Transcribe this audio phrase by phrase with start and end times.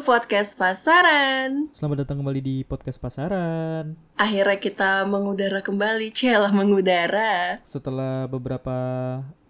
[0.00, 1.68] to podcast pasaran.
[1.76, 4.00] Selamat datang kembali di podcast pasaran.
[4.16, 7.60] Akhirnya kita mengudara kembali, celah mengudara.
[7.68, 8.72] Setelah beberapa,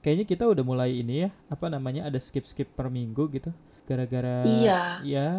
[0.02, 3.54] kayaknya kita udah mulai ini ya, apa namanya ada skip skip per minggu gitu.
[3.86, 4.98] Gara-gara Iya.
[5.06, 5.30] ya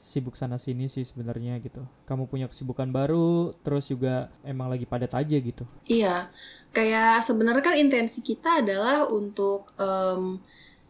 [0.00, 1.84] sibuk sana sini sih sebenarnya gitu.
[2.08, 5.68] Kamu punya kesibukan baru, terus juga emang lagi padat aja gitu.
[5.84, 6.32] Iya,
[6.72, 10.40] kayak sebenarnya kan intensi kita adalah untuk em,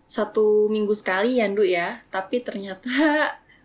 [0.07, 2.07] satu minggu sekali ya, Ndu ya.
[2.15, 2.95] Tapi ternyata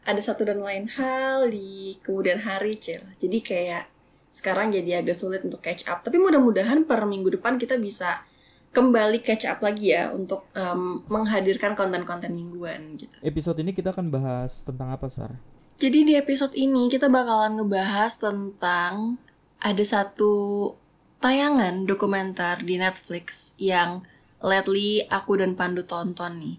[0.01, 3.05] ada satu dan lain hal di kemudian hari, Cel.
[3.21, 3.85] Jadi kayak
[4.31, 6.01] sekarang jadi agak sulit untuk catch up.
[6.01, 8.23] Tapi mudah-mudahan per minggu depan kita bisa
[8.71, 13.13] kembali catch up lagi ya untuk em, menghadirkan konten-konten mingguan gitu.
[13.19, 15.35] Episode ini kita akan bahas tentang apa, Sar?
[15.75, 19.17] Jadi di episode ini kita bakalan ngebahas tentang
[19.61, 20.33] ada satu
[21.21, 24.01] tayangan dokumenter di Netflix yang
[24.41, 26.57] lately aku dan Pandu tonton nih.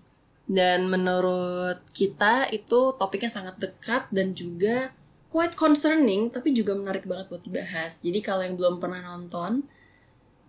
[0.52, 4.92] Dan menurut kita itu topiknya sangat dekat dan juga
[5.32, 8.04] quite concerning tapi juga menarik banget buat dibahas.
[8.04, 9.64] Jadi kalau yang belum pernah nonton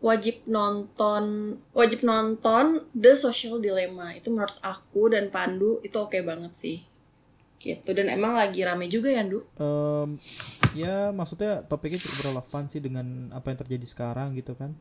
[0.03, 4.11] wajib nonton wajib nonton The Social Dilemma.
[4.11, 6.77] Itu menurut aku dan Pandu itu oke banget sih
[7.63, 10.19] gitu dan emang lagi rame juga ya Ndu Em,
[10.75, 14.75] ya maksudnya topiknya cukup relevan sih dengan apa yang terjadi sekarang gitu kan.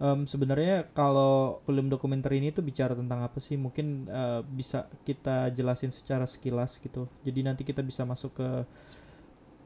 [0.00, 3.60] Em, sebenarnya kalau film dokumenter ini tuh bicara tentang apa sih?
[3.60, 7.04] Mungkin eh, bisa kita jelasin secara sekilas gitu.
[7.20, 8.48] Jadi nanti kita bisa masuk ke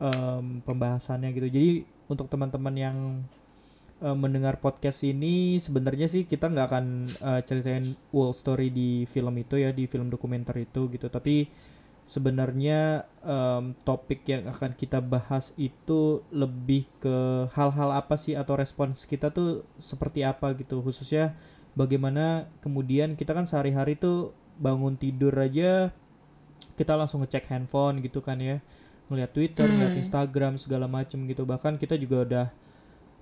[0.02, 1.48] em, pembahasannya gitu.
[1.50, 1.70] Jadi
[2.10, 2.96] untuk teman-teman yang
[4.02, 9.34] eh, mendengar podcast ini sebenarnya sih kita nggak akan eh, ceritain whole story di film
[9.38, 11.06] itu ya di film dokumenter itu gitu.
[11.06, 11.46] Tapi
[12.04, 19.08] sebenarnya em, topik yang akan kita bahas itu lebih ke hal-hal apa sih atau respons
[19.08, 20.84] kita tuh seperti apa gitu.
[20.84, 21.32] Khususnya
[21.72, 25.90] bagaimana kemudian kita kan sehari-hari tuh bangun tidur aja
[26.78, 28.60] kita langsung ngecek handphone gitu kan ya.
[29.08, 31.44] Ngeliat Twitter, ngeliat Instagram segala macem gitu.
[31.48, 32.46] Bahkan kita juga udah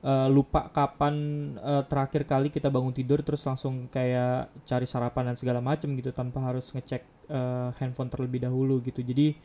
[0.02, 1.14] eh, lupa kapan
[1.58, 6.10] eh, terakhir kali kita bangun tidur terus langsung kayak cari sarapan dan segala macem gitu
[6.10, 9.02] tanpa harus ngecek eh, handphone terlebih dahulu gitu.
[9.02, 9.36] Jadi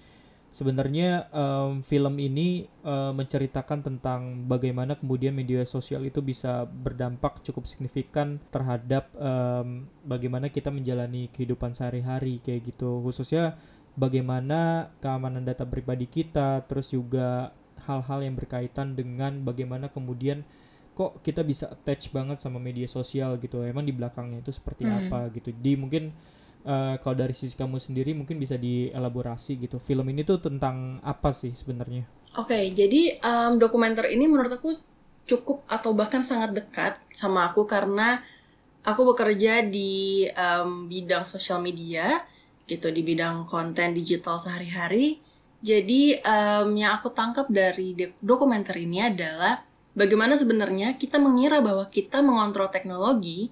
[0.49, 7.67] sebenarnya em, film ini eh, menceritakan tentang bagaimana kemudian media sosial itu bisa berdampak cukup
[7.69, 13.03] signifikan terhadap em, bagaimana kita menjalani kehidupan sehari-hari kayak gitu.
[13.05, 13.59] Khususnya
[13.97, 17.51] bagaimana keamanan data pribadi kita terus juga
[17.85, 20.41] hal-hal yang berkaitan dengan bagaimana kemudian
[20.97, 23.61] kok kita bisa attach banget sama media sosial gitu.
[23.61, 25.07] Emang di belakangnya itu seperti Hmm.
[25.07, 25.53] apa gitu.
[25.53, 26.09] Di mungkin
[26.67, 31.31] eh, kalau dari sisi kamu sendiri mungkin bisa dielaborasi gitu film ini tuh tentang apa
[31.31, 34.75] sih sebenarnya Oke, jadi em, dokumenter ini menurut aku
[35.23, 38.19] cukup atau bahkan sangat dekat sama aku karena
[38.83, 42.21] aku bekerja di em, bidang sosial media
[42.67, 45.23] gitu di bidang konten digital sehari-hari.
[45.63, 49.63] Jadi em, yang aku tangkap dari dokumenter ini adalah
[49.95, 53.49] bagaimana sebenarnya kita mengira bahwa kita mengontrol teknologi,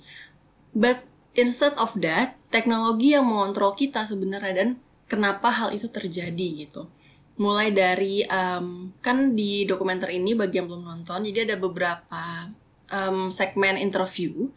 [0.76, 1.00] but
[1.36, 4.70] instead of that, teknologi yang mengontrol kita sebenarnya dan
[5.06, 6.88] kenapa hal itu terjadi gitu.
[7.36, 12.50] Mulai dari em, kan di dokumenter ini bagi yang belum nonton jadi ada beberapa
[12.88, 14.48] em, segmen interview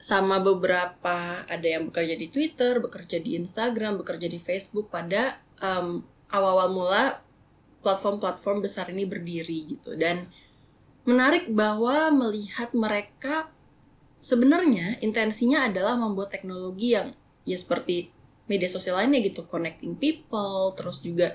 [0.00, 6.02] sama beberapa ada yang bekerja di Twitter, bekerja di Instagram, bekerja di Facebook pada em,
[6.34, 7.04] awal-awal mula
[7.80, 9.94] platform-platform besar ini berdiri gitu.
[9.94, 10.26] Dan
[11.06, 13.48] menarik bahwa melihat mereka
[14.20, 17.16] sebenarnya intensinya adalah membuat teknologi yang
[17.48, 18.12] ya seperti
[18.46, 21.34] media sosial lainnya gitu connecting people terus juga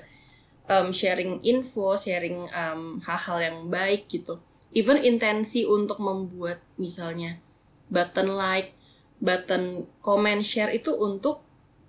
[0.70, 4.38] um, sharing info, sharing um, hal-hal yang baik gitu.
[4.76, 7.40] Even intensi untuk membuat misalnya
[7.88, 8.76] button like,
[9.22, 11.40] button comment, share itu untuk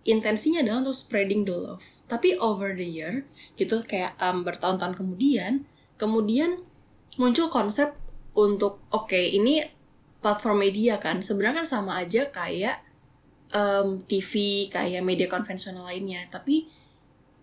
[0.07, 1.83] intensinya adalah untuk spreading the love.
[2.07, 3.27] Tapi over the year
[3.59, 5.67] gitu kayak um, bertahun-tahun kemudian,
[5.99, 6.63] kemudian
[7.19, 7.97] muncul konsep
[8.37, 9.65] untuk oke ini
[10.19, 12.81] platform media kan sebenarnya kan sama aja kayak
[13.53, 16.67] um, TV kayak media konvensional lainnya tapi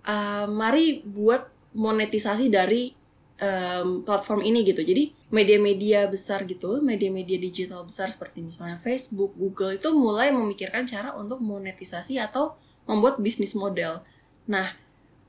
[0.05, 2.95] uh, mari buat monetisasi dari
[3.41, 4.85] um, platform ini gitu.
[4.85, 11.17] Jadi media-media besar gitu, media-media digital besar seperti misalnya Facebook, Google itu mulai memikirkan cara
[11.19, 12.55] untuk monetisasi atau
[12.87, 14.05] membuat bisnis model.
[14.47, 14.69] Nah,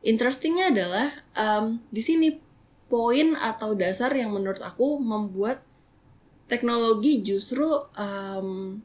[0.06, 2.38] interestingnya adalah um, di sini
[2.86, 5.66] poin atau dasar yang menurut aku membuat
[6.46, 7.66] teknologi justru
[7.96, 8.80] um,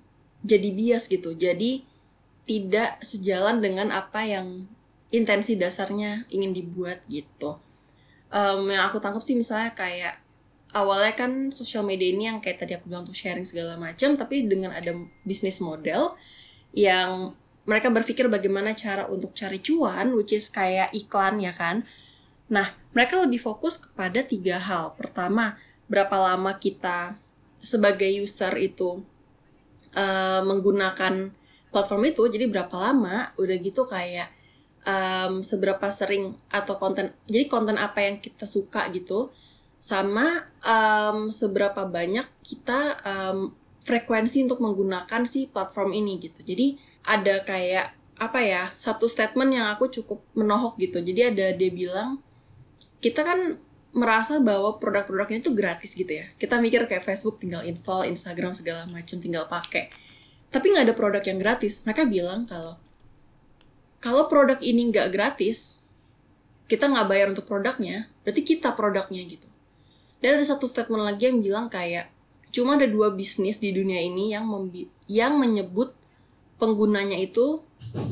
[0.44, 1.36] jadi bias gitu.
[1.36, 1.84] Jadi
[2.48, 4.66] tidak sejalan dengan apa yang
[5.12, 7.60] intensi dasarnya ingin dibuat gitu.
[8.30, 10.18] Em, yang aku tangkap sih misalnya kayak
[10.70, 14.46] awalnya kan sosial media ini yang kayak tadi aku bilang tuh sharing segala macam, tapi
[14.46, 14.94] dengan ada
[15.26, 16.14] bisnis model
[16.74, 17.34] yang
[17.70, 21.86] mereka berpikir bagaimana cara untuk cari cuan which is kayak iklan ya kan
[22.50, 25.54] nah mereka lebih fokus kepada tiga hal pertama
[25.86, 27.14] berapa lama kita
[27.60, 29.04] sebagai user itu
[29.96, 31.32] uh, menggunakan
[31.70, 33.30] platform itu jadi berapa lama?
[33.36, 34.32] Udah gitu kayak
[34.84, 39.32] um, seberapa sering atau konten jadi konten apa yang kita suka gitu
[39.80, 46.44] sama um, seberapa banyak kita um, frekuensi untuk menggunakan si platform ini gitu.
[46.44, 46.76] Jadi
[47.08, 51.00] ada kayak apa ya satu statement yang aku cukup menohok gitu.
[51.00, 52.20] Jadi ada dia bilang
[53.00, 53.56] kita kan
[53.90, 56.26] merasa bahwa produk-produknya itu gratis gitu ya.
[56.38, 59.90] Kita mikir kayak Facebook tinggal install Instagram segala macam tinggal pakai.
[60.50, 61.82] Tapi nggak ada produk yang gratis.
[61.82, 62.78] Mereka bilang kalau
[64.00, 65.84] kalau produk ini nggak gratis
[66.70, 69.50] kita nggak bayar untuk produknya berarti kita produknya gitu.
[70.22, 72.12] Dan ada satu statement lagi yang bilang kayak
[72.54, 74.46] cuma ada dua bisnis di dunia ini yang
[75.10, 75.94] yang menyebut
[76.62, 77.58] penggunanya itu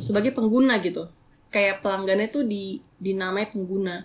[0.03, 1.07] sebagai pengguna gitu.
[1.55, 4.05] Kayak pelanggannya itu di dinamai pengguna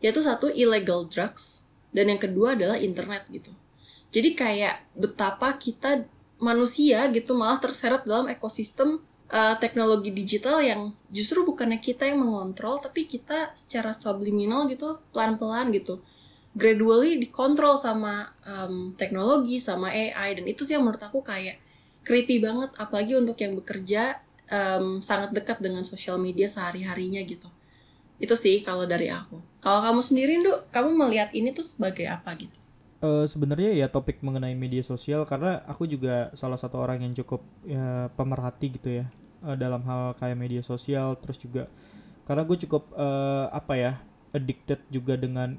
[0.00, 1.70] yaitu satu illegal drugs.
[1.92, 3.52] Dan yang kedua adalah internet gitu.
[4.10, 6.08] Jadi kayak betapa kita
[6.40, 8.98] manusia gitu malah terseret dalam ekosistem
[9.30, 15.70] uh, teknologi digital yang justru bukannya kita yang mengontrol tapi kita secara subliminal gitu pelan-pelan
[15.70, 16.02] gitu.
[16.50, 21.62] Gradually dikontrol sama um, teknologi sama AI dan itu sih yang menurut aku kayak
[22.02, 22.74] creepy banget.
[22.74, 24.18] Apalagi untuk yang bekerja
[24.50, 27.46] um, sangat dekat dengan sosial media sehari-harinya gitu.
[28.18, 32.32] Itu sih kalau dari aku kalau kamu sendiri Nduk kamu melihat ini tuh sebagai apa
[32.36, 32.56] gitu?
[33.00, 37.40] Uh, sebenarnya ya topik mengenai media sosial karena aku juga salah satu orang yang cukup
[37.64, 39.08] ya, pemerhati gitu ya
[39.40, 41.64] uh, dalam hal kayak media sosial terus juga
[42.28, 43.92] karena gue cukup uh, apa ya
[44.36, 45.56] addicted juga dengan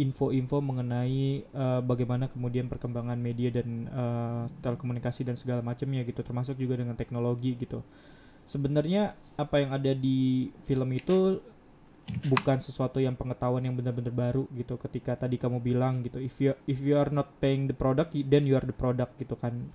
[0.00, 6.56] info-info mengenai uh, bagaimana kemudian perkembangan media dan uh, telekomunikasi dan segala macamnya gitu termasuk
[6.56, 7.84] juga dengan teknologi gitu.
[8.48, 11.44] Sebenarnya apa yang ada di film itu
[12.28, 14.76] bukan sesuatu yang pengetahuan yang benar-benar baru gitu.
[14.76, 18.44] Ketika tadi kamu bilang gitu if you if you are not paying the product then
[18.44, 19.70] you are the product gitu kan.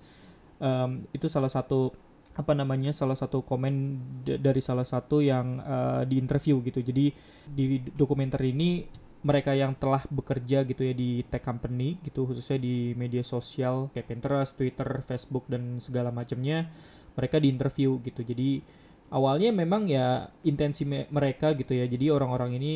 [0.56, 1.92] Um, itu salah satu
[2.36, 6.84] apa namanya salah satu komen dari salah satu yang uh, di interview gitu.
[6.84, 7.12] Jadi
[7.48, 8.84] di dokumenter ini
[9.26, 14.06] mereka yang telah bekerja gitu ya di tech company gitu khususnya di media sosial kayak
[14.06, 16.70] Pinterest, Twitter, Facebook dan segala macamnya
[17.16, 18.22] mereka di interview gitu.
[18.22, 18.62] Jadi
[19.10, 21.86] awalnya memang ya intensi me mereka gitu ya.
[21.86, 22.72] Jadi orang-orang ini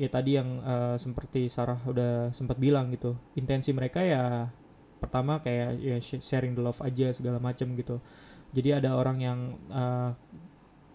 [0.00, 4.48] ya tadi yang uh, seperti Sarah udah sempat bilang gitu intensi mereka ya
[4.96, 8.00] pertama kayak ya sharing the love aja segala macam gitu.
[8.50, 9.38] Jadi ada orang yang
[9.70, 10.10] uh,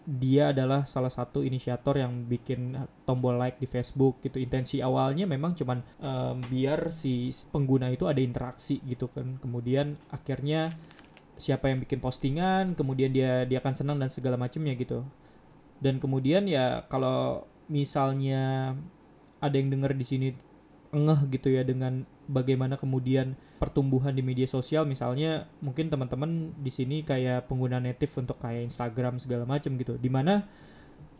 [0.06, 4.38] dia adalah salah satu inisiator yang bikin tombol like di Facebook gitu.
[4.38, 9.42] Intensi awalnya memang cuman um, biar si pengguna itu ada interaksi gitu kan.
[9.42, 10.70] Kemudian akhirnya
[11.36, 15.04] siapa yang bikin postingan kemudian dia dia akan senang dan segala macamnya gitu.
[15.80, 18.72] Dan kemudian ya kalau misalnya
[19.40, 20.28] ada yang dengar di sini
[20.96, 27.04] ngeh gitu ya dengan bagaimana kemudian pertumbuhan di media sosial misalnya mungkin teman-teman di sini
[27.04, 30.00] kayak pengguna native untuk kayak Instagram segala macam gitu.
[30.00, 30.48] Di mana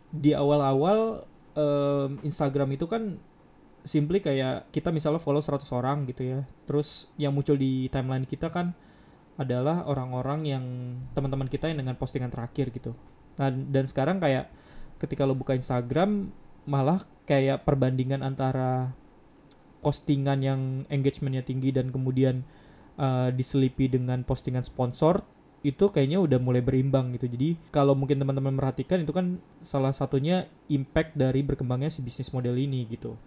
[0.08, 3.20] di awal-awal um, Instagram itu kan
[3.86, 6.40] simply kayak kita misalnya follow 100 orang gitu ya.
[6.64, 8.72] Terus yang muncul di timeline kita kan
[9.36, 10.64] adalah orang-orang yang
[11.12, 12.96] teman-teman kita yang dengan postingan terakhir gitu.
[13.36, 14.48] Nah, dan sekarang kayak
[14.96, 16.32] ketika lo buka Instagram
[16.64, 18.96] malah kayak perbandingan antara
[19.84, 22.42] postingan yang engagementnya tinggi dan kemudian
[22.96, 25.20] uh, diselipi dengan postingan sponsor
[25.60, 27.28] itu kayaknya udah mulai berimbang gitu.
[27.28, 32.56] Jadi kalau mungkin teman-teman merhatikan itu kan salah satunya impact dari berkembangnya si bisnis model
[32.56, 33.20] ini gitu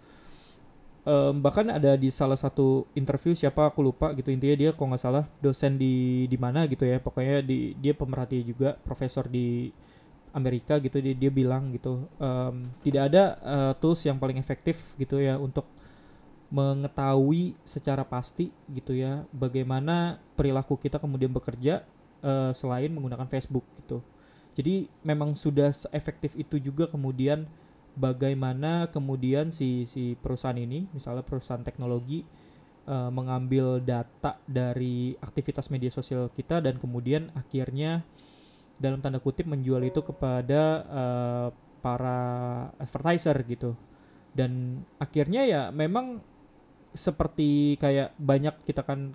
[1.04, 5.02] um, bahkan ada di salah satu interview siapa aku lupa gitu intinya dia kalau nggak
[5.02, 9.70] salah dosen di di mana gitu ya pokoknya di dia pemerhati juga profesor di
[10.30, 15.18] Amerika gitu dia dia bilang gitu um, tidak ada uh, tools yang paling efektif gitu
[15.18, 15.66] ya untuk
[16.50, 21.86] mengetahui secara pasti gitu ya bagaimana perilaku kita kemudian bekerja
[22.26, 24.02] uh, selain menggunakan Facebook gitu.
[24.58, 27.46] Jadi memang sudah efektif itu juga kemudian
[27.98, 32.22] bagaimana kemudian si si perusahaan ini misalnya perusahaan teknologi
[32.86, 38.02] uh, mengambil data dari aktivitas media sosial kita dan kemudian akhirnya
[38.80, 41.48] dalam tanda kutip menjual itu kepada uh,
[41.84, 42.20] para
[42.80, 43.76] advertiser gitu.
[44.30, 46.22] Dan akhirnya ya memang
[46.94, 49.14] seperti kayak banyak kita kan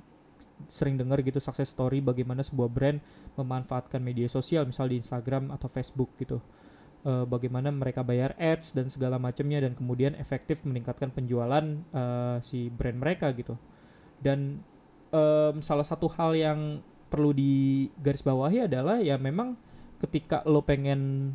[0.71, 2.99] sering dengar gitu success story bagaimana sebuah brand
[3.35, 6.39] memanfaatkan media sosial misal di Instagram atau Facebook gitu
[7.05, 12.67] uh, bagaimana mereka bayar ads dan segala macamnya dan kemudian efektif meningkatkan penjualan uh, si
[12.73, 13.55] brand mereka gitu
[14.19, 14.59] dan
[15.13, 19.55] um, salah satu hal yang perlu digarisbawahi adalah ya memang
[20.01, 21.33] ketika lo pengen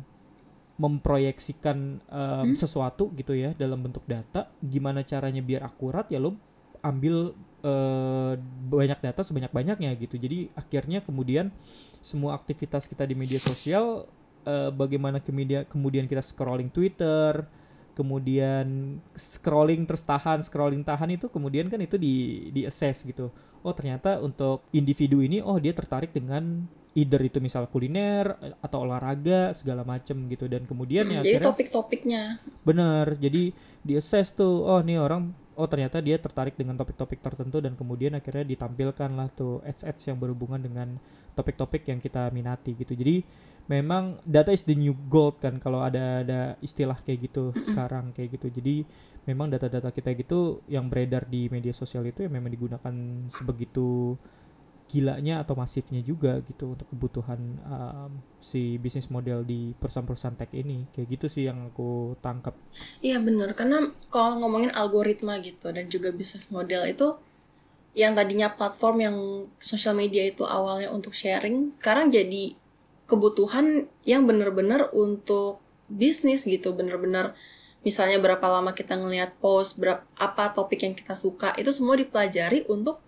[0.77, 2.57] memproyeksikan um, Hmm?
[2.57, 6.37] sesuatu gitu ya dalam bentuk data gimana caranya biar akurat ya lo
[6.81, 8.33] ambil eh,
[8.69, 11.53] banyak data sebanyak banyaknya gitu jadi akhirnya kemudian
[12.01, 14.09] semua aktivitas kita di media sosial
[14.45, 17.45] eh, bagaimana kemudian kemudian kita scrolling Twitter
[17.91, 23.29] kemudian scrolling terus tahan scrolling tahan itu kemudian kan itu di di assess gitu.
[23.61, 28.87] Oh ternyata untuk individu ini oh dia tertarik dengan either itu misal kuliner eh, atau
[28.87, 30.47] olahraga segala macem gitu.
[30.47, 32.23] Dan kemudian ya Hmm, jadi akhirnya topik-topiknya.
[32.63, 33.51] Bener jadi
[33.83, 38.15] di assess tuh oh nih orang oh ternyata dia tertarik dengan topik-topik tertentu dan kemudian
[38.15, 40.95] akhirnya ditampilkan lah tuh ads-ads yang berhubungan dengan
[41.37, 42.93] topik-topik yang kita minati gitu.
[42.95, 43.23] Jadi
[43.69, 48.35] memang data is the new gold kan kalau ada ada istilah kayak gitu sekarang kayak
[48.39, 48.51] gitu.
[48.51, 48.83] Jadi
[49.29, 52.93] memang data-data kita gitu yang beredar di media sosial itu ya memang digunakan
[53.29, 54.17] sebegitu
[54.91, 58.11] gilanya atau masifnya juga gitu untuk kebutuhan um,
[58.43, 60.83] si bisnis model di perusahaan-perusahaan tech ini.
[60.91, 62.59] Kayak gitu sih yang aku tangkap.
[62.99, 67.15] Iya bener, karena kalau ngomongin algoritma gitu dan juga bisnis model itu
[67.91, 69.17] yang tadinya platform yang
[69.59, 72.55] sosial media itu awalnya untuk sharing, sekarang jadi
[73.07, 75.59] kebutuhan yang bener-bener untuk
[75.91, 77.35] bisnis gitu, bener-bener
[77.83, 82.63] misalnya berapa lama kita ngelihat post, berapa apa topik yang kita suka, itu semua dipelajari
[82.71, 83.03] untuk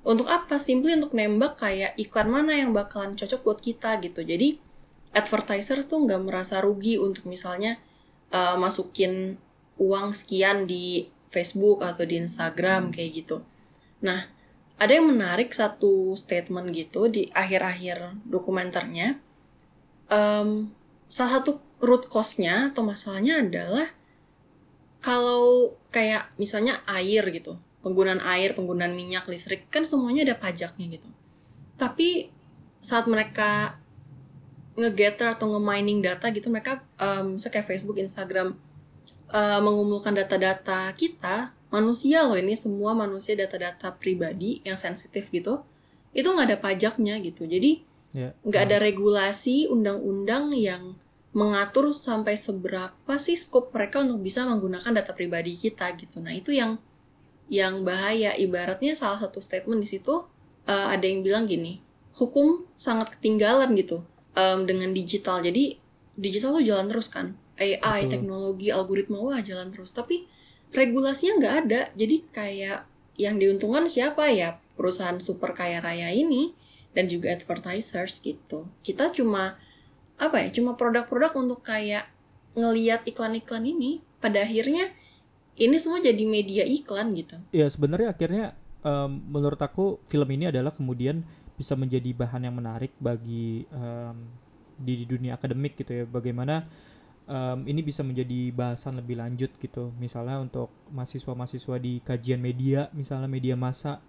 [0.00, 0.56] untuk apa?
[0.56, 4.24] Simply untuk nembak kayak iklan mana yang bakalan cocok buat kita gitu.
[4.24, 4.56] Jadi
[5.12, 7.76] advertisers tuh nggak merasa rugi untuk misalnya
[8.32, 9.36] uh, masukin
[9.76, 13.44] uang sekian di Facebook atau di Instagram kayak gitu.
[14.00, 14.20] Nah,
[14.80, 19.20] ada yang menarik satu statement gitu di akhir-akhir dokumenternya.
[20.08, 20.72] Em,
[21.12, 23.86] salah satu root cause-nya atau masalahnya adalah
[25.04, 31.08] kalau kayak misalnya air gitu, penggunaan air, penggunaan minyak, listrik kan semuanya ada pajaknya gitu.
[31.76, 32.32] Tapi
[32.80, 33.80] saat mereka
[34.80, 38.56] nge-gather atau nge-mining data gitu mereka um, kayak Facebook, Instagram
[39.28, 45.62] uh, mengumpulkan data-data kita manusia loh ini semua manusia data-data pribadi yang sensitif gitu
[46.10, 47.46] itu nggak ada pajaknya gitu.
[47.46, 50.98] Jadi ya nggak ada regulasi undang-undang yang
[51.30, 56.18] mengatur sampai seberapa sih skop mereka untuk bisa menggunakan data pribadi kita gitu.
[56.18, 56.82] Nah itu yang
[57.46, 58.34] yang bahaya.
[58.34, 60.26] Ibaratnya salah satu statement di situ
[60.66, 61.78] uh, ada yang bilang gini
[62.18, 64.02] hukum sangat ketinggalan gitu
[64.34, 65.38] um, dengan digital.
[65.38, 65.78] Jadi
[66.18, 67.38] digital tuh jalan terus kan.
[67.60, 68.10] AI Betul.
[68.10, 69.94] teknologi algoritma wah jalan terus.
[69.94, 70.26] Tapi
[70.70, 71.80] regulasinya nggak ada.
[71.94, 72.86] Jadi kayak
[73.18, 74.58] yang diuntungkan siapa ya?
[74.78, 76.56] Perusahaan super kaya raya ini
[76.96, 78.66] dan juga advertisers gitu.
[78.80, 79.60] Kita cuma
[80.20, 82.08] apa ya cuma produk-produk untuk kayak
[82.56, 84.00] ngeliat iklan-iklan ini.
[84.20, 84.88] Pada akhirnya
[85.56, 87.36] ini semua jadi media iklan gitu.
[87.52, 88.44] Ya sebenarnya akhirnya
[88.80, 91.24] em, menurut aku film ini adalah kemudian
[91.60, 94.16] bisa menjadi bahan yang menarik bagi em,
[94.80, 96.04] di, di dunia akademik gitu ya.
[96.08, 96.64] Bagaimana
[97.30, 99.94] em, ini bisa menjadi bahasan lebih lanjut gitu.
[99.96, 104.02] Misalnya untuk mahasiswa-mahasiswa di kajian media misalnya media massa.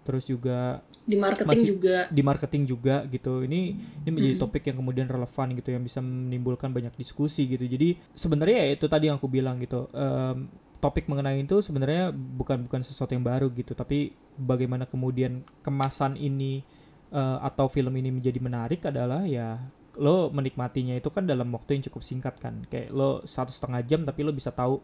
[0.00, 1.96] Terus juga di marketing Masih- juga.
[2.08, 3.42] di marketing juga gitu.
[3.44, 7.66] Ini ini menjadi topik yang kemudian relevan gitu yang bisa menimbulkan banyak diskusi gitu.
[7.66, 9.90] Jadi sebenarnya ya itu tadi yang aku bilang gitu.
[9.92, 10.48] Em,
[10.80, 13.76] topik mengenai itu sebenarnya bukan bukan sesuatu yang baru gitu.
[13.76, 16.64] Tapi bagaimana kemudian kemasan ini
[17.12, 19.58] eh, atau film ini menjadi menarik adalah ya
[20.00, 22.64] lo menikmatinya itu kan dalam waktu yang cukup singkat kan.
[22.72, 24.80] Kayak lo satu setengah jam tapi lo bisa tahu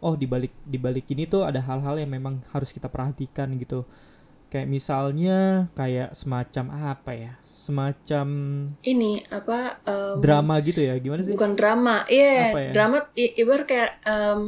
[0.00, 3.82] oh di balik di balik ini tuh ada hal-hal yang memang harus kita perhatikan gitu.
[4.50, 7.32] Kayak misalnya kayak semacam apa ya?
[7.46, 8.26] Semacam
[8.82, 10.94] ini apa em, drama gitu ya?
[10.98, 11.34] Gimana sih?
[11.34, 12.02] Bukan drama.
[12.10, 12.70] Iya Apa ya?
[12.74, 14.40] drama i- ibarat kayak em,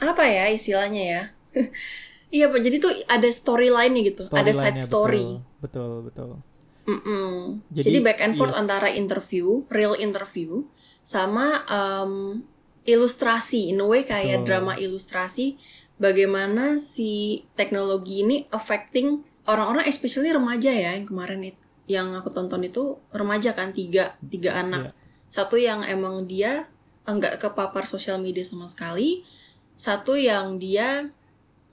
[0.00, 1.22] apa ya istilahnya ya?
[2.26, 2.60] Iya pak.
[2.60, 4.26] Jadi tuh ada storyline gitu.
[4.34, 5.24] Ada side story.
[5.24, 5.62] betul.
[5.62, 6.30] Betul, betul.
[6.86, 8.62] Jadi, Jadi, back and forth yes.
[8.62, 10.62] antara interview, real interview,
[11.02, 12.42] sama um,
[12.86, 14.46] ilustrasi, in a way kayak Betul.
[14.46, 15.58] drama ilustrasi,
[15.98, 22.66] bagaimana si teknologi ini affecting orang-orang, especially remaja ya, yang kemarin it- yang aku tonton
[22.66, 24.92] itu remaja kan tiga tiga anak, Iya.
[25.30, 26.66] satu yang emang dia
[27.06, 29.22] enggak kepapar sosial media sama sekali,
[29.78, 31.14] satu yang dia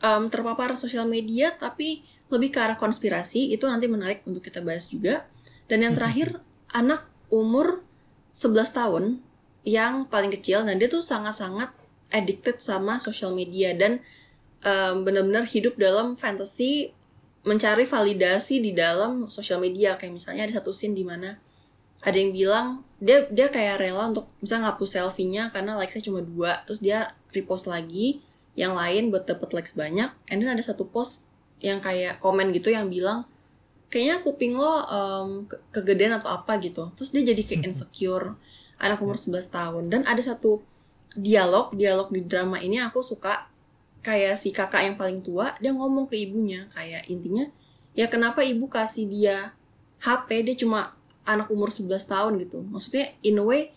[0.06, 4.90] um, terpapar sosial media tapi lebih ke arah konspirasi itu nanti menarik untuk kita bahas
[4.90, 5.30] juga.
[5.70, 6.42] Dan yang terakhir
[6.80, 7.86] anak umur
[8.34, 9.04] 11 tahun
[9.64, 11.72] yang paling kecil dan dia tuh sangat-sangat
[12.12, 14.04] addicted sama sosial media dan
[14.66, 16.92] um, benar-benar hidup dalam fantasy
[17.46, 19.96] mencari validasi di dalam sosial media.
[19.96, 21.38] Kayak misalnya ada satu scene di mana
[22.04, 22.68] ada yang bilang
[23.00, 27.68] dia dia kayak rela untuk misalnya ngapus selfie-nya karena likes-nya cuma dua terus dia repost
[27.68, 28.20] lagi
[28.60, 31.26] yang lain buat dapet likes banyak and then ada satu post
[31.64, 33.24] yang kayak komen gitu yang bilang
[33.88, 36.92] kayaknya kuping lo um, ke- kegedean atau apa gitu.
[37.00, 38.36] Terus dia jadi kayak insecure.
[38.82, 39.84] Anak umur 11 tahun.
[39.88, 40.60] Dan ada satu
[41.16, 43.48] dialog dialog di drama ini aku suka
[44.02, 47.46] kayak si kakak yang paling tua dia ngomong ke ibunya kayak intinya
[47.94, 49.54] ya kenapa ibu kasih dia
[50.02, 52.60] HP dia cuma anak umur 11 tahun gitu.
[52.68, 53.72] Maksudnya in a way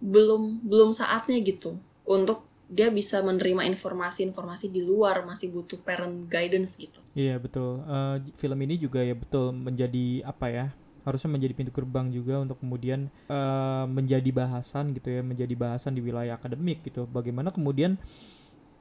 [0.00, 1.76] belum belum saatnya gitu
[2.08, 7.82] untuk dia bisa menerima informasi-informasi di luar masih butuh parent guidance gitu Iya betul.
[7.82, 10.66] Eh, film ini juga ya betul menjadi apa ya?
[11.02, 16.00] Harusnya menjadi pintu gerbang juga untuk kemudian eh, menjadi bahasan gitu ya, menjadi bahasan di
[16.04, 17.10] wilayah akademik gitu.
[17.10, 17.98] Bagaimana kemudian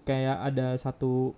[0.06, 1.34] kayak ada satu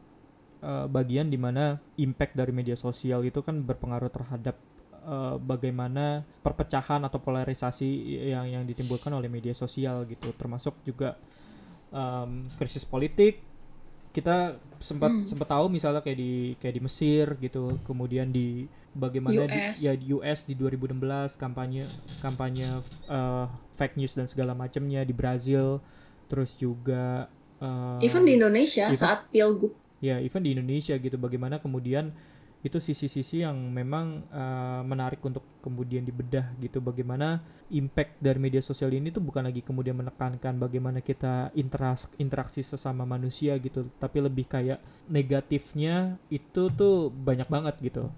[0.59, 4.59] eh, bagian di mana impact dari media sosial itu kan berpengaruh terhadap
[4.99, 7.87] eh, bagaimana perpecahan atau polarisasi
[8.35, 10.35] yang yang ditimbulkan oleh media sosial gitu.
[10.35, 11.15] Termasuk juga
[11.89, 13.41] em, krisis politik
[14.09, 15.27] kita sempat Hmm.
[15.27, 19.75] sempat tahu misalnya kayak di kayak di Mesir gitu kemudian di bagaimana di, US.
[19.79, 20.97] ya di US di 2016
[21.35, 21.85] kampanye
[22.19, 22.67] kampanye
[23.05, 25.77] eh, fake news dan segala macamnya di Brazil
[26.25, 27.29] terus juga
[27.59, 32.09] eh, even di Indonesia even- saat pilgub ya even di Indonesia gitu bagaimana kemudian
[32.59, 36.83] itu sisi-sisi yang memang eh, menarik untuk kemudian dibedah gitu.
[36.83, 37.39] Bagaimana
[37.71, 43.07] impact dari media sosial ini tuh bukan lagi kemudian menekankan bagaimana kita interas- interaksi sesama
[43.07, 48.11] manusia gitu tapi lebih kayak negatifnya itu tuh banyak banget gitu.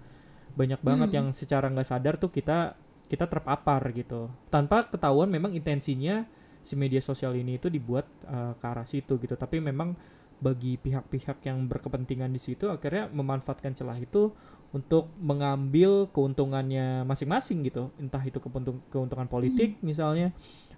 [0.58, 1.18] Banyak banget Hmm.
[1.22, 2.74] yang secara nggak sadar tuh kita
[3.06, 4.32] kita terpapar gitu.
[4.50, 6.24] Tanpa ketahuan memang intensinya
[6.64, 9.38] si media sosial ini itu dibuat eh, ke arah situ gitu.
[9.38, 9.94] Tapi memang
[10.42, 14.34] bagi pihak-pihak yang berkepentingan di situ akhirnya memanfaatkan celah itu
[14.74, 17.92] untuk mengambil keuntungannya masing-masing gitu.
[18.00, 20.32] Entah itu keuntung- keuntungan politik misalnya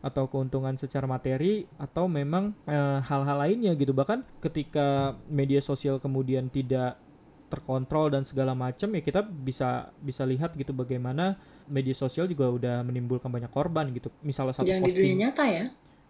[0.04, 3.96] atau keuntungan secara materi atau memang eh, hal-hal lainnya gitu.
[3.96, 7.00] Bahkan ketika media sosial kemudian tidak
[7.48, 11.38] terkontrol dan segala macam ya kita bisa bisa lihat gitu bagaimana
[11.70, 14.10] media sosial juga udah menimbulkan banyak korban gitu.
[14.26, 15.66] Misalnya satu yang di dunia posting nyata ya?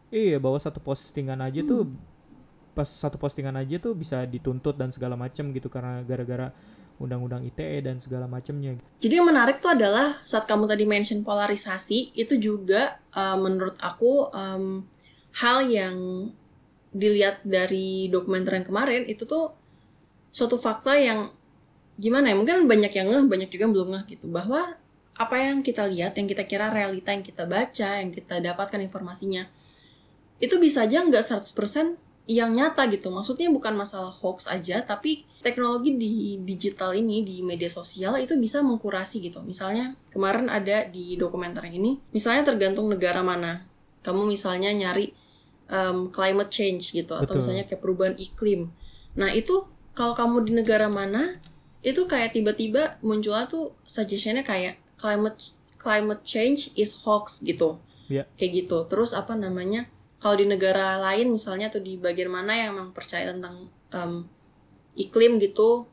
[0.07, 1.99] Iya, bahwa satu postingan aja tuh Hmm.
[2.73, 6.49] Pas satu postingan aja tuh bisa dituntut dan segala macam gitu karena gara-gara
[7.01, 8.77] undang-undang ITE dan segala macamnya.
[9.01, 14.29] Jadi yang menarik tuh adalah saat kamu tadi mention polarisasi itu juga uh, menurut aku
[14.29, 14.86] um,
[15.41, 16.29] hal yang
[16.93, 19.57] dilihat dari dokumenter yang kemarin itu tuh
[20.29, 21.33] suatu fakta yang
[21.97, 24.77] gimana ya mungkin banyak yang ngeh banyak juga yang belum ngeh gitu bahwa
[25.13, 29.45] apa yang kita lihat yang kita kira realita yang kita baca yang kita dapatkan informasinya
[30.41, 33.12] itu bisa aja nggak 100% yang nyata gitu.
[33.12, 38.63] Maksudnya bukan masalah hoax aja tapi teknologi di digital ini di media sosial itu bisa
[38.63, 39.43] mengkurasi gitu.
[39.43, 43.67] Misalnya kemarin ada di dokumenter ini misalnya tergantung negara mana.
[44.03, 45.12] Kamu misalnya nyari
[45.67, 47.39] um, climate change gitu atau Betul.
[47.43, 48.71] misalnya kayak perubahan iklim.
[49.19, 51.43] Nah itu kalau kamu di negara mana
[51.83, 55.36] itu kayak tiba-tiba munculnya tuh suggestionnya kayak climate
[55.75, 57.79] climate change is hoax gitu.
[58.12, 58.27] Iya.
[58.36, 58.77] kayak gitu.
[58.91, 59.88] Terus apa namanya
[60.23, 64.23] kalau di negara lain misalnya atau di bagian mana yang memang percaya tentang em,
[64.95, 65.83] iklim gitu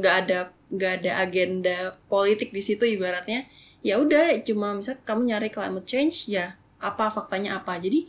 [0.00, 3.44] nggak ada nggak ada agenda politik di situ ibaratnya
[3.84, 8.08] ya udah cuma misal kamu nyari climate change ya apa faktanya apa jadi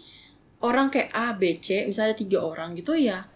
[0.63, 3.27] orang kayak A B C misalnya ada tiga orang gitu ya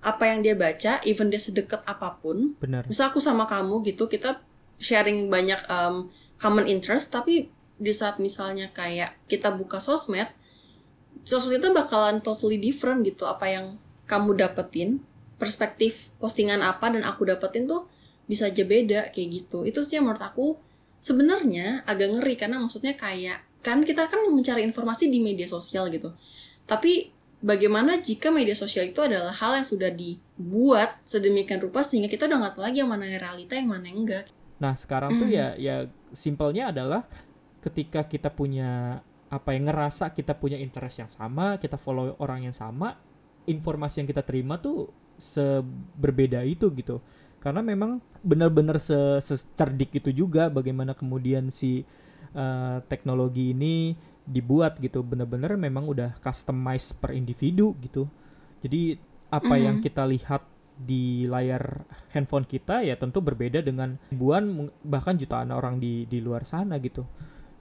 [0.00, 2.84] apa yang dia baca even dia sedekat apa pun Benar.
[2.86, 4.40] misal aku sama kamu gitu kita
[4.80, 6.08] sharing banyak um,
[6.40, 7.50] common interest tapi
[7.80, 10.28] di saat misalnya kayak kita buka sosmed
[11.24, 13.64] sosmed itu bakalan totally different gitu apa yang
[14.08, 15.00] kamu dapetin
[15.40, 17.88] perspektif postingan apa dan aku dapetin tuh
[18.28, 19.64] bisa aja beda kayak gitu.
[19.64, 20.60] Itu sih yang menurut aku
[21.00, 26.12] sebenarnya agak ngeri karena maksudnya kayak kan kita kan mencari informasi di media sosial gitu.
[26.68, 27.08] Tapi
[27.40, 32.38] bagaimana jika media sosial itu adalah hal yang sudah dibuat sedemikian rupa sehingga kita udah
[32.38, 34.24] nggak tahu lagi yang mana yang realita yang mana yang enggak.
[34.60, 35.34] Nah, sekarang tuh Mm.
[35.34, 35.76] ya ya
[36.12, 37.08] simpelnya adalah
[37.64, 39.00] ketika kita punya
[39.30, 42.98] apa yang ngerasa kita punya interest yang sama, kita follow orang yang sama,
[43.46, 46.98] informasi yang kita terima tuh seberbeda itu gitu.
[47.40, 51.86] Karena memang benar-benar se- secerdik itu juga bagaimana kemudian si
[52.30, 55.02] eh, teknologi ini dibuat gitu.
[55.02, 58.06] Benar-benar memang udah customize per individu gitu.
[58.62, 58.94] Jadi
[59.30, 59.82] apa yang Mhm.
[59.82, 60.42] kita lihat
[60.78, 61.82] di layar
[62.14, 67.04] handphone kita ya tentu berbeda dengan ribuan bahkan jutaan orang di di luar sana gitu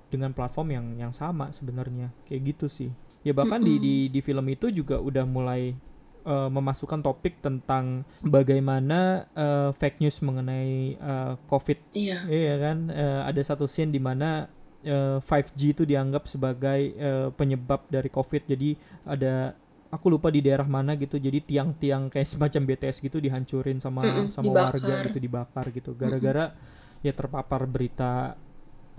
[0.09, 2.09] dengan platform yang yang sama sebenarnya.
[2.25, 2.89] Kayak gitu sih.
[3.21, 3.83] Ya bahkan di, Mm-mm.
[3.83, 5.75] di di film itu juga udah mulai
[6.23, 11.77] eh, memasukkan topik tentang bagaimana eh, fake news mengenai eh, covid.
[11.91, 12.23] Iya.
[12.25, 14.47] Iya kan, eh, ada satu scene di mana
[14.81, 18.47] eh, 5G itu dianggap sebagai eh, penyebab dari COVID.
[18.47, 18.69] Jadi
[19.03, 19.51] ada
[19.89, 21.19] aku lupa di daerah mana gitu.
[21.19, 24.79] Jadi tiang-tiang kayak semacam BTS gitu dihancurin sama Mm-mm, sama dibakar.
[24.79, 25.91] warga gitu dibakar gitu.
[25.91, 26.55] Gara-gara
[27.03, 28.39] ya terpapar berita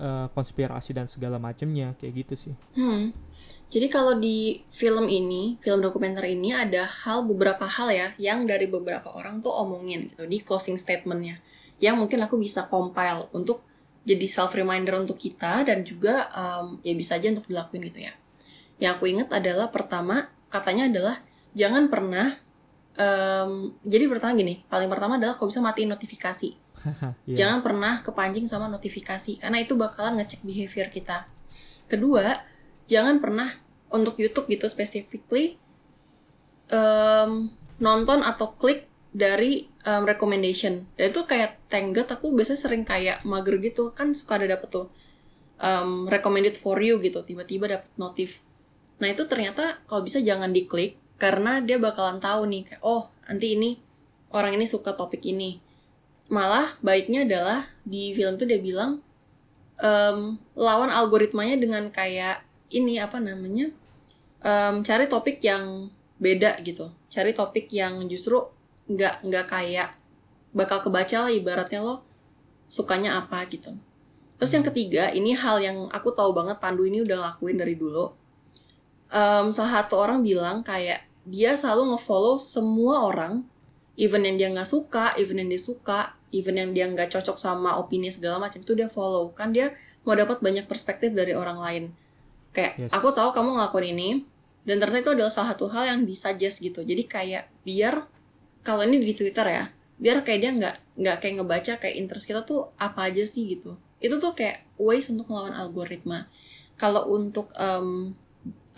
[0.01, 3.13] eh, konspirasi dan segala macamnya kayak gitu sih Hmm.
[3.71, 8.67] Jadi kalau di film ini, film dokumenter ini ada hal beberapa hal ya yang dari
[8.67, 11.39] beberapa orang tuh omongin gitu di closing statementnya,
[11.79, 13.63] yang mungkin aku bisa compile untuk
[14.03, 18.13] jadi self reminder untuk kita dan juga um, ya bisa aja untuk dilakuin gitu ya.
[18.83, 21.17] Yang aku ingat adalah pertama katanya adalah
[21.55, 22.35] jangan pernah
[22.99, 26.70] um, jadi pertama gini, paling pertama adalah kau bisa matiin notifikasi.
[27.29, 27.47] Iya.
[27.47, 31.29] Jangan pernah kepancing sama notifikasi karena itu bakalan ngecek behavior kita.
[31.87, 32.41] Kedua,
[32.89, 33.51] jangan pernah
[33.91, 35.59] untuk YouTube gitu specifically
[36.71, 37.51] em,
[37.83, 40.87] nonton atau klik dari em, recommendation.
[40.95, 44.87] Dan itu kayak Tengget aku biasanya sering kayak mager gitu kan suka ada dapet tuh
[45.61, 48.47] em, recommended for you gitu tiba-tiba dapet notif.
[49.03, 53.53] Nah itu ternyata kalau bisa jangan diklik karena dia bakalan tahu nih kayak oh nanti
[53.55, 53.77] ini
[54.33, 55.70] orang ini suka topik ini
[56.31, 59.03] malah baiknya adalah di film itu dia bilang
[59.83, 63.75] em, lawan algoritmanya dengan kayak ini apa namanya
[64.41, 65.91] em, cari topik yang
[66.23, 66.95] beda gitu.
[67.11, 68.39] Cari topik yang justru
[68.87, 69.91] nggak nggak kayak
[70.55, 72.07] bakal kebaca lah ibaratnya lo
[72.71, 73.75] sukanya apa gitu.
[74.39, 78.15] Terus yang ketiga ini hal yang aku tahu banget Pandu ini udah lakuin dari dulu.
[79.11, 83.43] Em, salah satu orang bilang kayak dia selalu ngefollow semua orang
[84.01, 87.77] even yang dia nggak suka, even yang dia suka, even yang dia nggak cocok sama
[87.77, 89.77] opini segala macam itu dia follow kan dia
[90.09, 91.85] mau dapat banyak perspektif dari orang lain.
[92.57, 92.91] Kayak Yes.
[92.97, 94.09] aku tahu kamu ngelakuin ini
[94.65, 96.81] dan ternyata itu adalah salah satu hal yang disuggest gitu.
[96.81, 98.09] Jadi kayak biar
[98.65, 99.69] kalau ini di Twitter ya,
[100.01, 103.77] biar kayak dia nggak nggak kayak ngebaca kayak interest kita tuh apa aja sih gitu.
[104.01, 106.25] Itu tuh kayak ways untuk melawan algoritma.
[106.81, 108.17] Kalau untuk em,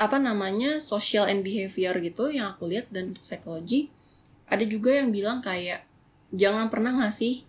[0.02, 3.86] apa namanya social and behavior gitu yang aku lihat dan untuk psikologi
[4.52, 5.88] ada juga yang bilang kayak
[6.28, 7.48] jangan pernah ngasih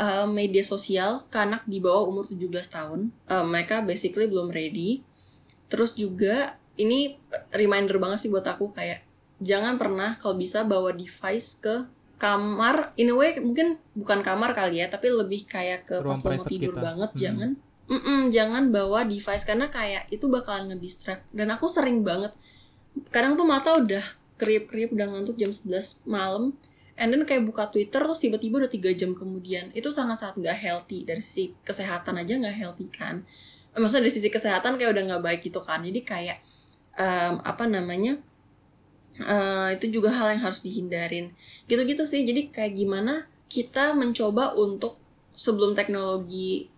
[0.00, 3.00] uh, media sosial ke anak di bawah umur 17 tahun.
[3.28, 5.04] Uh, mereka basically belum ready.
[5.68, 7.20] Terus juga ini
[7.52, 9.04] reminder banget sih buat aku kayak
[9.40, 11.88] jangan pernah kalau bisa bawa device ke
[12.20, 16.20] kamar in a way mungkin bukan kamar kali ya tapi lebih kayak ke Ruang pas
[16.28, 16.84] lo mau tidur kita.
[16.84, 17.20] banget Hmm.
[17.20, 17.50] jangan
[17.90, 22.30] Mm-mm, jangan bawa device karena kayak itu bakalan ngedistract dan aku sering banget
[23.10, 24.04] kadang tuh mata udah
[24.40, 26.56] kriip-kriip udah ngantuk jam 11 malam.
[26.96, 29.68] And then kayak buka Twitter terus tiba-tiba udah tiga jam kemudian.
[29.76, 31.04] Itu sangat-sangat nggak healthy.
[31.04, 33.24] Dari sisi kesehatan aja nggak healthy kan.
[33.72, 35.80] Eh, maksudnya dari sisi kesehatan kayak udah nggak baik gitu kan.
[35.84, 36.40] Jadi kayak
[36.96, 38.20] em, apa namanya
[39.20, 41.32] eh, itu juga hal yang harus dihindarin.
[41.68, 42.24] Gitu-gitu sih.
[42.24, 45.00] Jadi kayak gimana kita mencoba untuk
[45.32, 46.68] sebelum teknologi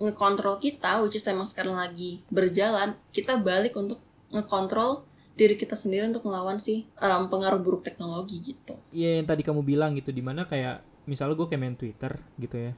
[0.00, 4.00] ngekontrol kita which is emang sekarang lagi berjalan kita balik untuk
[4.32, 5.04] ngekontrol
[5.40, 8.76] diri kita sendiri untuk melawan sih em, pengaruh buruk teknologi gitu.
[8.92, 12.56] Iya yang tadi kamu bilang gitu di mana kayak misalnya gue kayak main Twitter gitu
[12.60, 12.72] ya.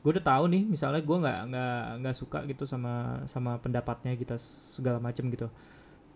[0.00, 4.40] Gue udah tahu nih misalnya gue nggak nggak nggak suka gitu sama sama pendapatnya kita
[4.40, 5.52] segala macem gitu.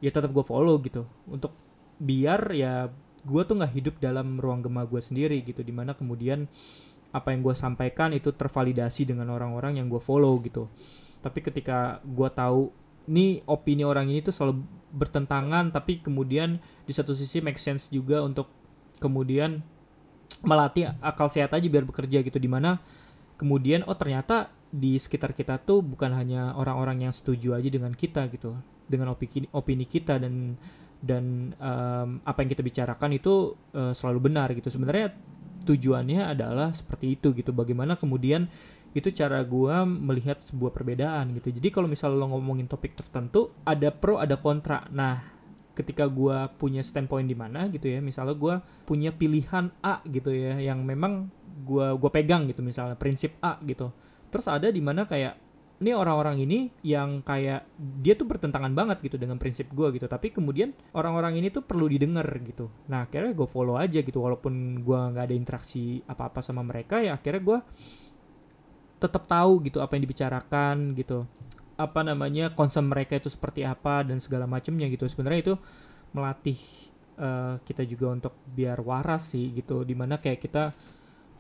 [0.01, 1.05] Ya tetap gue follow gitu.
[1.29, 1.53] Untuk
[2.01, 2.89] biar ya
[3.23, 6.49] gue tuh nggak hidup dalam ruang gema gue sendiri gitu di mana kemudian
[7.13, 10.73] apa yang gue sampaikan itu tervalidasi dengan orang-orang yang gue follow gitu.
[11.21, 12.73] Tapi ketika gue tahu
[13.09, 14.63] nih opini orang ini tuh selalu
[14.93, 18.47] bertentangan tapi kemudian di satu sisi make sense juga untuk
[19.01, 19.65] kemudian
[20.45, 22.39] melatih akal sehat aja biar bekerja gitu.
[22.39, 22.79] Di mana
[23.37, 28.25] kemudian oh ternyata di sekitar kita tuh bukan hanya orang-orang yang setuju aja dengan kita
[28.33, 28.57] gitu
[28.89, 30.57] dengan opini opini kita dan
[31.03, 34.71] dan em, apa yang kita bicarakan itu eh, selalu benar gitu.
[34.71, 35.13] Sebenarnya
[35.63, 37.51] tujuannya adalah seperti itu gitu.
[37.55, 38.47] Bagaimana kemudian
[38.93, 41.49] itu cara gua melihat sebuah perbedaan gitu.
[41.49, 44.85] Jadi kalau misalnya lo ngomongin topik tertentu ada pro ada kontra.
[44.93, 45.33] Nah
[45.73, 50.61] ketika gua punya standpoint di mana gitu ya misalnya gua punya pilihan A gitu ya
[50.61, 51.33] yang memang
[51.65, 53.89] gua gua pegang gitu misalnya prinsip A gitu.
[54.29, 55.41] Terus ada di mana kayak
[55.83, 60.05] ini orang-orang ini yang kayak dia tuh bertentangan banget gitu dengan prinsip gua gitu.
[60.05, 62.69] Tapi kemudian orang-orang ini tuh perlu didengar gitu.
[62.93, 67.17] Nah akhirnya gue follow aja gitu walaupun gua nggak ada interaksi apa-apa sama mereka ya
[67.17, 67.59] akhirnya gua
[69.03, 71.27] tetap tahu gitu apa yang dibicarakan gitu.
[71.75, 75.11] Apa namanya concern mereka itu seperti apa dan segala macamnya gitu.
[75.11, 75.55] Sebenarnya itu
[76.15, 76.59] melatih
[77.19, 79.83] eh, kita juga untuk biar waras sih gitu.
[79.83, 80.71] Di mana kayak kita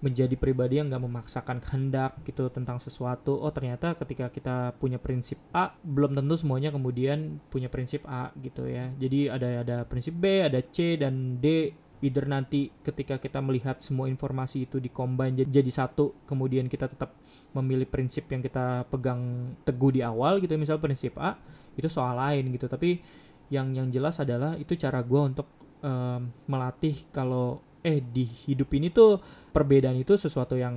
[0.02, 3.38] menjadi pribadi yang nggak memaksakan kehendak gitu tentang sesuatu.
[3.38, 8.66] Oh ternyata ketika kita punya prinsip A belum tentu semuanya kemudian punya prinsip A gitu
[8.66, 8.90] ya.
[8.98, 11.70] Jadi ada ada prinsip B ada C dan D
[12.02, 17.14] either nanti ketika kita melihat semua informasi itu dikombin jadi, satu kemudian kita tetap
[17.54, 21.38] memilih prinsip yang kita pegang teguh di awal gitu misal prinsip A
[21.78, 22.66] itu soal lain gitu.
[22.66, 23.00] Tapi
[23.48, 25.48] yang yang jelas adalah itu cara gue untuk
[25.80, 29.18] um, melatih kalau eh di hidup ini tuh
[29.50, 30.74] perbedaan itu sesuatu yang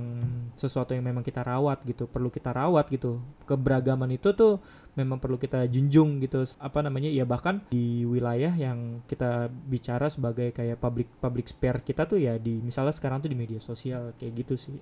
[0.58, 3.22] sesuatu yang memang kita rawat gitu perlu kita rawat gitu.
[3.46, 4.58] Keberagaman itu tuh
[4.98, 6.42] memang perlu kita junjung gitu.
[6.58, 7.08] Apa namanya?
[7.08, 12.36] Ya bahkan di wilayah yang kita bicara sebagai kayak public public spare kita tuh ya
[12.36, 14.76] di misalnya sekarang tuh di media sosial kayak gitu sih